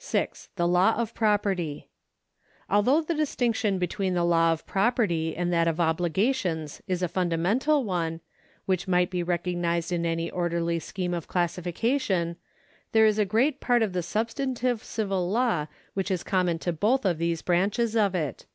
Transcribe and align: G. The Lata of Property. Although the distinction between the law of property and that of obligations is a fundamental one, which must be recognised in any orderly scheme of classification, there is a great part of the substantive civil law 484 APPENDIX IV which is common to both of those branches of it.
G. 0.00 0.26
The 0.56 0.66
Lata 0.66 0.98
of 0.98 1.12
Property. 1.12 1.90
Although 2.70 3.02
the 3.02 3.12
distinction 3.14 3.78
between 3.78 4.14
the 4.14 4.24
law 4.24 4.50
of 4.50 4.64
property 4.66 5.36
and 5.36 5.52
that 5.52 5.68
of 5.68 5.78
obligations 5.78 6.80
is 6.88 7.02
a 7.02 7.06
fundamental 7.06 7.84
one, 7.84 8.22
which 8.64 8.88
must 8.88 9.10
be 9.10 9.22
recognised 9.22 9.92
in 9.92 10.06
any 10.06 10.30
orderly 10.30 10.78
scheme 10.78 11.12
of 11.12 11.28
classification, 11.28 12.36
there 12.92 13.04
is 13.04 13.18
a 13.18 13.26
great 13.26 13.60
part 13.60 13.82
of 13.82 13.92
the 13.92 14.02
substantive 14.02 14.82
civil 14.82 15.28
law 15.30 15.66
484 15.92 15.92
APPENDIX 15.92 15.92
IV 15.92 15.96
which 15.96 16.10
is 16.10 16.22
common 16.24 16.58
to 16.60 16.72
both 16.72 17.04
of 17.04 17.18
those 17.18 17.42
branches 17.42 17.94
of 17.94 18.14
it. 18.14 18.46